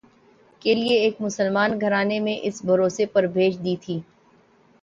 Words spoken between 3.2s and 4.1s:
بھیج دی تھی